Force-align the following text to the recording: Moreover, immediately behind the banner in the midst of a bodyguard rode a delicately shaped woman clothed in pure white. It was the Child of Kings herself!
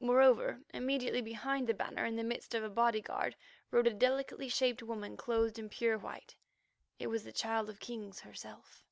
Moreover, 0.00 0.62
immediately 0.72 1.20
behind 1.20 1.66
the 1.66 1.74
banner 1.74 2.06
in 2.06 2.16
the 2.16 2.24
midst 2.24 2.54
of 2.54 2.64
a 2.64 2.70
bodyguard 2.70 3.36
rode 3.70 3.86
a 3.86 3.92
delicately 3.92 4.48
shaped 4.48 4.82
woman 4.82 5.14
clothed 5.14 5.58
in 5.58 5.68
pure 5.68 5.98
white. 5.98 6.36
It 6.98 7.08
was 7.08 7.24
the 7.24 7.32
Child 7.32 7.68
of 7.68 7.80
Kings 7.80 8.20
herself! 8.20 8.82